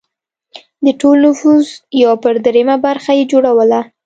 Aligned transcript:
د 0.85 0.87
ټول 1.01 1.17
نفوس 1.25 1.67
یو 2.03 2.13
پر 2.23 2.33
درېیمه 2.45 2.75
برخه 2.85 3.11
یې 3.17 3.23
جوړوله 3.31 3.79